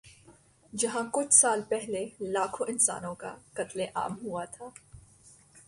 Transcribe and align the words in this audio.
جہاں 0.73 1.03
کچھ 1.11 1.33
سال 1.33 1.61
پہلے 1.69 2.05
لاکھوں 2.19 2.65
انسانوں 2.69 3.15
کا 3.15 3.35
قتل 3.53 3.81
عام 3.95 4.15
ہوا 4.23 4.45
تھا۔ 4.45 4.65